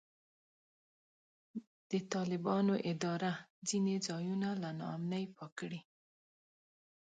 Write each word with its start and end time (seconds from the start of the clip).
د 1.91 1.91
طالبانو 2.13 2.73
اداره 2.91 3.31
ځینې 3.69 3.95
ځایونه 4.07 4.49
له 4.61 4.69
نا 4.79 4.85
امنۍ 4.97 5.23
پاک 5.35 5.51
کړي. 5.59 5.79